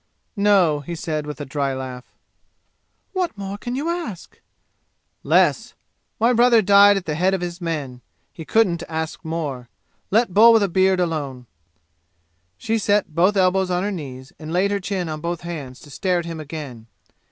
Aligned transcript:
"No," 0.35 0.79
he 0.79 0.95
said, 0.95 1.27
with 1.27 1.39
a 1.39 1.45
dry 1.45 1.75
laugh. 1.75 2.05
"What 3.13 3.37
more 3.37 3.55
can 3.55 3.75
you 3.75 3.87
ask?" 3.87 4.41
"Less! 5.21 5.75
My 6.19 6.33
brother 6.33 6.63
died 6.63 6.97
at 6.97 7.05
the 7.05 7.13
head 7.13 7.35
of 7.35 7.41
his 7.41 7.61
men. 7.61 8.01
He 8.33 8.43
couldn't 8.43 8.81
ask 8.89 9.23
more. 9.23 9.69
Let 10.09 10.33
Bull 10.33 10.53
with 10.53 10.63
a 10.63 10.67
beard 10.69 10.99
alone." 10.99 11.45
She 12.57 12.79
set 12.79 13.13
both 13.13 13.37
elbows 13.37 13.69
on 13.69 13.83
her 13.83 13.91
knees 13.91 14.33
and 14.39 14.51
laid 14.51 14.71
her 14.71 14.79
chin 14.79 15.07
on 15.07 15.21
both 15.21 15.41
hands 15.41 15.79
to 15.81 15.91
stare 15.91 16.17
at 16.17 16.25
him 16.25 16.39
again. 16.39 16.87